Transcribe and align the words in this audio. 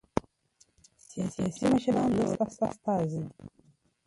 سیاسي 1.07 1.65
مشران 1.73 2.09
د 2.17 2.17
ولس 2.29 2.55
استازي 2.71 3.19
دي 3.25 3.33